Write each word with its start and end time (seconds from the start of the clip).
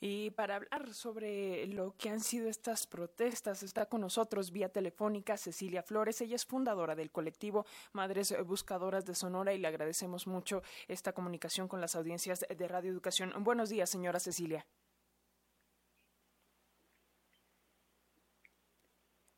Y 0.00 0.30
para 0.30 0.56
hablar 0.56 0.94
sobre 0.94 1.66
lo 1.66 1.96
que 1.96 2.08
han 2.08 2.20
sido 2.20 2.48
estas 2.48 2.86
protestas, 2.86 3.64
está 3.64 3.86
con 3.86 4.00
nosotros 4.00 4.52
vía 4.52 4.68
telefónica 4.68 5.36
Cecilia 5.36 5.82
Flores. 5.82 6.20
Ella 6.20 6.36
es 6.36 6.46
fundadora 6.46 6.94
del 6.94 7.10
colectivo 7.10 7.66
Madres 7.92 8.34
Buscadoras 8.46 9.04
de 9.06 9.16
Sonora 9.16 9.52
y 9.54 9.58
le 9.58 9.66
agradecemos 9.66 10.28
mucho 10.28 10.62
esta 10.86 11.12
comunicación 11.12 11.66
con 11.66 11.80
las 11.80 11.96
audiencias 11.96 12.46
de 12.48 12.68
Radio 12.68 12.92
Educación. 12.92 13.32
Buenos 13.42 13.70
días, 13.70 13.90
señora 13.90 14.20
Cecilia. 14.20 14.64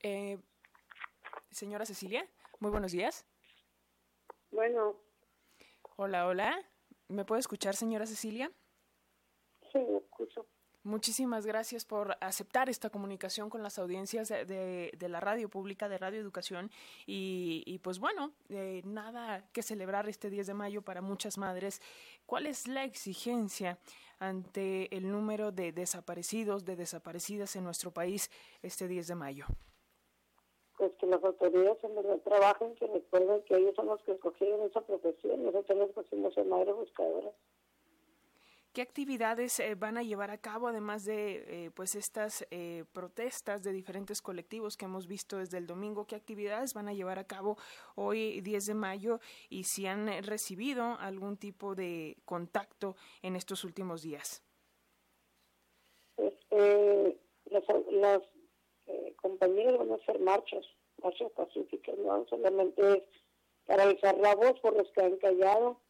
Eh, 0.03 0.39
señora 1.51 1.87
Cecilia, 1.87 2.29
muy 2.59 2.71
buenos 2.71 2.93
días. 2.93 3.25
Bueno. 4.51 4.97
Hola, 5.97 6.27
hola. 6.27 6.71
¿Me 7.09 7.25
puede 7.25 7.41
escuchar, 7.41 7.77
señora 7.77 8.07
Cecilia? 8.07 8.51
Sí. 9.73 9.81
Muchísimas 10.83 11.45
gracias 11.45 11.85
por 11.85 12.17
aceptar 12.23 12.71
esta 12.71 12.89
comunicación 12.89 13.51
con 13.51 13.63
las 13.63 13.79
audiencias 13.79 14.31
de, 14.31 14.91
la 14.99 15.21
radio 15.21 15.51
pública, 15.51 15.91
de 15.91 15.99
Radio 15.99 16.19
Educación. 16.19 16.71
Y, 17.07 17.79
pues 17.83 17.99
bueno, 17.99 18.33
eh, 18.49 18.81
nada 18.87 19.47
que 19.53 19.63
celebrar 19.63 20.09
este 20.09 20.31
10 20.31 20.47
de 20.47 20.55
mayo 20.55 20.81
para 20.81 21.03
muchas 21.03 21.37
madres. 21.37 21.83
¿Cuál 22.25 22.47
es 22.47 22.67
la 22.67 22.85
exigencia 22.85 23.79
ante 24.21 24.95
el 24.97 25.11
número 25.11 25.53
de 25.53 25.73
desaparecidos, 25.73 26.65
de 26.65 26.77
desaparecidas 26.77 27.57
en 27.57 27.65
nuestro 27.65 27.91
país 27.91 28.31
este 28.63 28.89
10 28.89 29.09
de 29.09 29.15
mayo? 29.15 29.45
Pues 30.79 30.93
que 30.99 31.07
las 31.07 31.23
autoridades 31.23 31.85
en 31.85 31.95
verdad 31.95 32.21
trabajen, 32.25 32.75
que 32.77 32.87
recuerden 32.87 33.43
que 33.43 33.55
ellos 33.55 33.75
son 33.77 33.85
los 33.85 34.03
que 34.03 34.13
escogieron 34.13 34.63
esa 34.63 34.81
profesión. 34.81 35.45
Nosotros 35.45 35.91
escogimos 35.91 36.33
ser 36.33 36.47
madres 36.47 36.75
buscadoras. 36.75 37.35
¿Qué 38.73 38.83
actividades 38.83 39.59
eh, 39.59 39.75
van 39.75 39.99
a 39.99 40.05
llevar 40.05 40.31
a 40.31 40.39
cabo, 40.39 40.69
además 40.69 41.05
de 41.05 41.65
eh, 41.65 41.71
pues 41.75 41.97
estas 41.97 42.47
eh, 42.53 42.85
protestas 42.93 43.65
de 43.65 43.73
diferentes 43.73 44.23
colectivos 44.23 44.77
que 44.77 44.85
hemos 44.85 45.09
visto 45.09 45.39
desde 45.39 45.59
el 45.59 45.67
domingo? 45.67 46.07
¿Qué 46.07 46.15
actividades 46.15 46.73
van 46.73 46.87
a 46.87 46.93
llevar 46.93 47.19
a 47.19 47.25
cabo 47.25 47.57
hoy, 47.97 48.41
10 48.43 48.67
de 48.67 48.75
mayo, 48.75 49.19
y 49.49 49.65
si 49.65 49.87
han 49.87 50.07
recibido 50.23 50.97
algún 51.01 51.37
tipo 51.37 51.75
de 51.75 52.17
contacto 52.25 52.95
en 53.23 53.35
estos 53.35 53.65
últimos 53.65 54.03
días? 54.03 54.45
Pues, 56.15 56.33
las, 57.47 57.65
las 57.91 58.23
compañeros 59.17 59.79
van 59.81 59.91
a 59.91 59.95
hacer 59.97 60.21
marchas, 60.21 60.65
marchas 61.03 61.33
pacíficas, 61.33 61.99
no 61.99 62.25
solamente 62.29 63.05
para 63.67 63.83
alzar 63.83 64.17
la 64.19 64.37
voz 64.37 64.61
por 64.61 64.77
los 64.77 64.89
que 64.93 65.03
han 65.03 65.17
callado, 65.17 65.81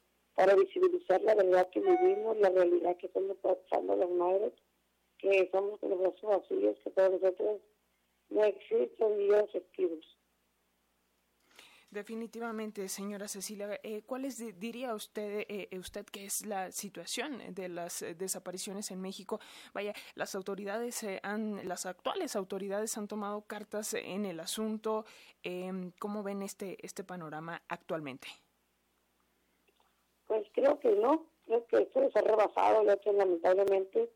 para 0.41 0.57
visibilizar 0.57 1.21
la 1.21 1.35
verdad 1.35 1.69
que 1.69 1.81
vivimos, 1.81 2.35
la 2.39 2.49
realidad 2.49 2.97
que 2.97 3.09
estamos 3.09 3.37
pasando 3.43 3.95
las 3.95 4.09
madres, 4.09 4.55
que 5.19 5.51
somos 5.53 5.79
los 5.83 5.99
brazos 6.01 6.23
vacíos, 6.23 6.79
que 6.83 6.91
para 6.93 7.11
nosotros 7.11 7.61
no 8.31 8.45
existen 8.45 9.19
días 9.19 9.45
efectivos. 9.51 10.17
Definitivamente, 11.91 12.89
señora 12.89 13.29
Cecilia, 13.29 13.81
eh, 13.83 14.01
¿cuál 14.07 14.25
es, 14.25 14.39
diría 14.59 14.95
usted, 14.95 15.41
eh, 15.41 15.69
eh, 15.71 15.79
usted 15.79 16.07
que 16.07 16.25
es 16.25 16.47
la 16.47 16.73
situación 16.73 17.55
de 17.55 17.69
las 17.69 18.03
desapariciones 18.17 18.91
en 18.91 19.03
México? 19.03 19.41
Vaya, 19.75 19.93
las 20.15 20.35
autoridades 20.35 21.05
han, 21.23 21.69
las 21.69 21.85
actuales 21.85 22.35
autoridades 22.35 22.97
han 22.97 23.09
tomado 23.09 23.43
cartas 23.43 23.93
en 23.93 24.25
el 24.25 24.41
asunto. 24.41 25.05
Em, 25.43 25.91
¿Cómo 25.99 26.23
ven 26.23 26.41
este 26.41 26.79
este 26.81 27.05
panorama 27.05 27.61
actualmente? 27.69 28.29
Pues 30.31 30.47
creo 30.53 30.79
que 30.79 30.93
no, 30.93 31.27
creo 31.45 31.67
que 31.67 31.83
esto 31.83 32.09
se 32.09 32.19
ha 32.21 32.23
rebasado, 32.23 32.85
ya 32.85 32.97
que 32.99 33.13
lamentablemente 33.13 34.09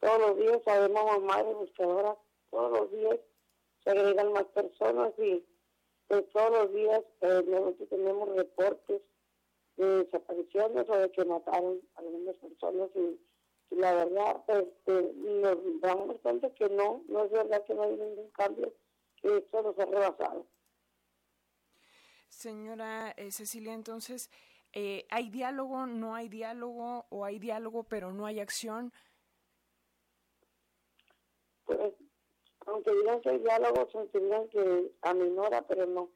todos 0.00 0.18
los 0.18 0.38
días 0.38 0.62
sabemos 0.64 1.22
madres 1.22 1.54
buscadoras, 1.54 2.16
todos 2.50 2.72
los 2.72 2.90
días 2.90 3.18
se 3.84 3.90
agregan 3.90 4.32
más 4.32 4.44
personas 4.44 5.12
y 5.18 5.44
pues 6.08 6.26
todos 6.30 6.50
los 6.50 6.72
días 6.72 7.02
eh, 7.20 7.44
nosotros 7.46 7.90
tenemos 7.90 8.34
reportes 8.34 9.02
de 9.76 10.04
desapariciones 10.04 10.88
o 10.88 10.96
de 10.96 11.12
que 11.12 11.26
mataron 11.26 11.78
a 11.94 11.98
algunas 11.98 12.36
personas 12.36 12.88
y, 12.94 13.20
la 13.76 13.92
verdad 13.92 14.42
pues 14.46 14.64
nos 15.14 15.58
damos 15.82 16.18
cuenta 16.20 16.48
que 16.54 16.70
no, 16.70 17.04
no 17.06 17.24
es 17.24 17.30
verdad 17.32 17.62
que 17.66 17.74
no 17.74 17.82
hay 17.82 17.96
ningún 17.98 18.30
cambio, 18.30 18.72
que 19.20 19.36
esto 19.36 19.60
nos 19.60 19.78
ha 19.78 19.84
rebasado. 19.84 20.46
Señora 22.30 23.12
eh, 23.18 23.30
Cecilia, 23.30 23.74
entonces, 23.74 24.30
eh, 24.72 25.06
¿hay 25.10 25.30
diálogo, 25.30 25.86
no 25.86 26.14
hay 26.14 26.28
diálogo 26.28 27.06
o 27.10 27.24
hay 27.24 27.38
diálogo 27.38 27.84
pero 27.84 28.12
no 28.12 28.26
hay 28.26 28.40
acción? 28.40 28.92
Pues, 31.64 31.94
aunque 32.66 32.92
digan 32.92 33.20
que 33.20 33.30
hay 33.30 33.38
diálogo, 33.38 33.88
sentirían 33.90 34.48
que 34.48 34.92
aminora, 35.02 35.62
pero 35.62 35.86
no. 35.86 36.10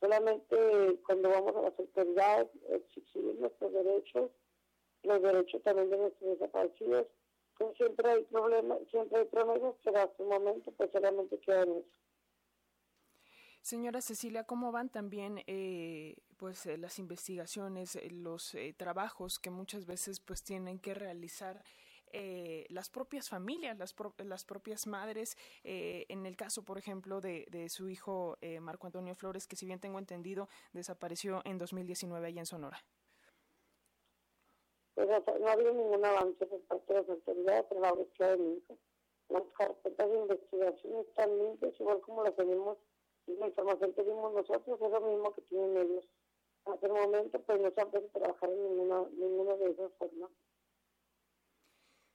Solamente 0.00 1.00
cuando 1.06 1.30
vamos 1.30 1.56
a 1.56 1.62
las 1.62 1.78
autoridades 1.78 2.48
exigir 2.68 3.34
nuestros 3.38 3.72
derechos, 3.72 4.30
los 5.02 5.22
derechos 5.22 5.62
también 5.62 5.90
de 5.90 5.98
nuestros 5.98 6.38
desaparecidos, 6.38 7.06
siempre 7.76 8.10
hay 8.10 8.24
problemas, 8.24 8.78
siempre 8.90 9.20
hay 9.20 9.24
promesas, 9.26 9.74
pero 9.84 9.98
hasta 9.98 10.22
el 10.22 10.28
momento 10.28 10.72
pues 10.72 10.90
solamente 10.90 11.38
quedan 11.40 11.70
eso. 11.70 11.88
Señora 13.64 14.02
Cecilia, 14.02 14.44
¿cómo 14.44 14.72
van 14.72 14.90
también 14.90 15.42
eh, 15.46 16.16
pues 16.36 16.66
eh, 16.66 16.76
las 16.76 16.98
investigaciones, 16.98 17.96
eh, 17.96 18.10
los 18.10 18.54
trabajos 18.76 19.38
que 19.38 19.48
muchas 19.48 19.86
veces 19.86 20.20
pues 20.20 20.44
tienen 20.44 20.78
que 20.78 20.92
realizar 20.92 21.64
las 22.68 22.90
propias 22.90 23.28
familias, 23.28 23.76
las, 23.76 23.92
las 24.18 24.44
propias 24.44 24.86
madres, 24.86 25.36
en 25.64 26.26
el 26.26 26.36
caso, 26.36 26.62
por 26.62 26.78
ejemplo, 26.78 27.20
de, 27.20 27.66
su 27.68 27.88
hijo 27.88 28.36
Marco 28.60 28.86
Antonio 28.86 29.16
Flores, 29.16 29.48
que 29.48 29.56
si 29.56 29.66
bien 29.66 29.80
tengo 29.80 29.98
entendido, 29.98 30.48
desapareció 30.72 31.42
en 31.44 31.58
2019 31.58 32.24
allá 32.24 32.40
en 32.40 32.46
Sonora? 32.46 32.78
Pues 34.94 35.08
no 35.08 35.48
ha 35.48 35.52
habido 35.52 35.72
ningún 35.72 36.04
avance 36.04 36.46
por 36.46 36.60
parte 36.60 36.92
de 36.92 37.00
las 37.00 37.08
autoridades 37.08 37.66
en 37.72 37.80
la 37.80 37.92
de 38.28 38.36
mi 38.36 38.58
hijo. 38.58 38.78
Las 39.30 39.42
carpetas 39.58 40.08
de 40.08 40.16
investigación 40.16 41.00
están 41.08 41.36
limpias, 41.36 41.80
igual 41.80 42.00
como 42.02 42.22
las 42.22 42.36
tenemos 42.36 42.78
la 43.26 43.46
información 43.46 43.92
que 43.94 44.02
dimos 44.02 44.32
nosotros 44.32 44.80
es 44.80 44.90
lo 44.90 45.00
mismo 45.00 45.32
que 45.32 45.42
tienen 45.42 45.76
ellos. 45.76 46.08
Hasta 46.64 46.86
el 46.86 46.92
momento, 46.92 47.40
pues 47.42 47.60
no 47.60 47.70
se 47.70 47.80
han 47.80 47.90
podido 47.90 48.08
trabajar 48.10 48.50
en 48.50 48.62
ninguna, 48.62 49.04
ninguna 49.10 49.54
de 49.56 49.70
esas 49.70 49.92
formas. 49.98 50.30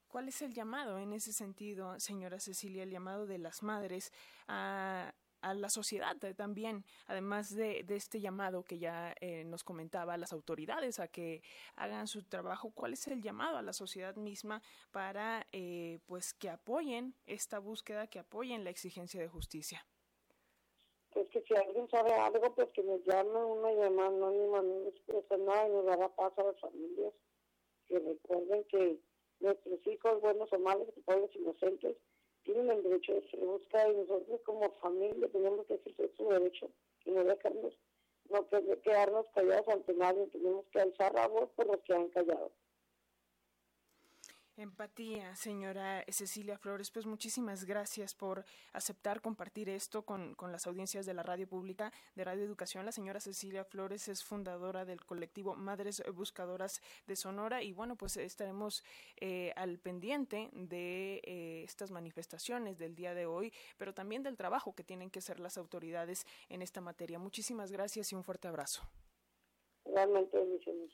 ¿Cuál 0.08 0.28
es 0.28 0.42
el 0.42 0.54
llamado 0.54 0.98
en 0.98 1.14
ese 1.14 1.32
sentido, 1.34 2.00
señora 2.00 2.40
Cecilia, 2.40 2.82
el 2.82 2.90
llamado 2.90 3.28
de 3.28 3.38
las 3.38 3.62
madres 3.62 4.12
a, 4.48 5.14
a 5.42 5.54
la 5.54 5.70
sociedad 5.70 6.18
también, 6.36 6.84
además 7.06 7.54
de, 7.56 7.84
de, 7.84 7.96
este 7.96 8.20
llamado 8.20 8.64
que 8.64 8.80
ya 8.80 9.14
eh, 9.22 9.44
nos 9.46 9.64
comentaba 9.64 10.18
las 10.18 10.34
autoridades 10.34 11.00
a 11.00 11.08
que 11.08 11.44
hagan 11.76 12.08
su 12.08 12.24
trabajo, 12.24 12.72
¿cuál 12.72 12.94
es 12.94 13.08
el 13.08 13.22
llamado 13.22 13.58
a 13.58 13.62
la 13.62 13.74
sociedad 13.74 14.16
misma 14.16 14.62
para 14.92 15.46
eh, 15.52 16.00
pues 16.08 16.34
que 16.34 16.50
apoyen 16.50 17.16
esta 17.26 17.60
búsqueda, 17.60 18.08
que 18.08 18.20
apoyen 18.20 18.64
la 18.64 18.70
exigencia 18.72 19.22
de 19.22 19.28
justicia? 19.28 19.86
Que 21.30 21.42
si 21.42 21.56
alguien 21.56 21.90
sabe 21.90 22.14
algo, 22.14 22.54
pues 22.56 22.70
que 22.70 22.84
nos 22.84 23.04
llame 23.06 23.44
una 23.44 23.72
llamada 23.72 24.10
anónima, 24.10 24.62
no 24.62 24.88
expresa 24.88 25.38
nada 25.38 25.68
y 25.68 25.72
nos 25.72 25.86
dará 25.86 26.10
paz 26.10 26.34
a 26.38 26.44
las 26.44 26.60
familias. 26.60 27.14
Que 27.88 28.00
recuerden 28.00 28.64
que 28.66 29.00
nuestros 29.40 29.88
hijos, 29.88 30.22
buenos 30.22 30.52
o 30.52 30.60
malos, 30.60 30.88
pobres 31.06 31.36
inocentes, 31.36 31.96
tienen 32.44 32.70
el 32.70 32.84
derecho 32.84 33.14
de 33.14 33.30
ser 33.30 33.40
buscados 33.42 33.94
y 33.94 33.98
nosotros 33.98 34.42
como 34.42 34.72
familia 34.82 35.28
tenemos 35.30 35.66
que 35.68 35.76
ejercer 35.76 36.12
su 36.18 36.30
derecho 36.30 36.70
y 37.06 37.12
no 37.12 37.24
dejarnos, 37.24 37.78
no 38.30 38.48
quedarnos 38.48 39.26
callados 39.34 39.68
ante 39.68 39.94
nadie, 39.94 40.28
tenemos 40.28 40.66
que 40.72 40.80
alzar 40.80 41.14
la 41.14 41.28
voz 41.28 41.50
por 41.56 41.68
los 41.68 41.80
que 41.82 41.94
han 41.94 42.10
callado. 42.10 42.52
Empatía, 44.60 45.34
señora 45.38 46.04
Cecilia 46.10 46.58
Flores. 46.58 46.92
Pues 46.92 47.06
muchísimas 47.06 47.64
gracias 47.64 48.14
por 48.14 48.44
aceptar 48.74 49.22
compartir 49.22 49.70
esto 49.70 50.02
con, 50.02 50.36
las 50.52 50.68
audiencias 50.68 51.06
de 51.06 51.14
la 51.14 51.24
radio 51.24 51.48
pública 51.48 51.94
de 52.16 52.26
Radio 52.26 52.44
Educación. 52.44 52.86
La 52.86 52.92
señora 52.92 53.22
Cecilia 53.22 53.64
Flores 53.64 54.10
es 54.10 54.22
fundadora 54.22 54.84
del 54.84 55.06
colectivo 55.06 55.56
Madres 55.56 56.04
Buscadoras 56.14 56.82
de 57.08 57.16
Sonora 57.16 57.64
y 57.64 57.72
bueno, 57.72 57.96
pues 57.96 58.18
estaremos 58.18 58.84
eh, 59.22 59.54
al 59.56 59.80
pendiente 59.80 60.50
de 60.52 61.22
eh, 61.24 61.64
estas 61.64 61.90
manifestaciones 61.90 62.78
del 62.78 62.96
día 62.96 63.14
de 63.14 63.28
hoy, 63.28 63.54
pero 63.78 63.94
también 63.94 64.24
del 64.24 64.36
trabajo 64.36 64.76
que 64.76 64.84
tienen 64.84 65.10
que 65.10 65.20
hacer 65.20 65.40
las 65.40 65.58
autoridades 65.58 66.26
en 66.50 66.62
esta 66.62 66.82
materia. 66.82 67.18
Muchísimas 67.18 67.72
gracias 67.72 68.12
y 68.12 68.16
un 68.16 68.26
fuerte 68.26 68.50
abrazo. 68.50 68.82
Realmente, 69.86 70.38
bendiciones. 70.38 70.92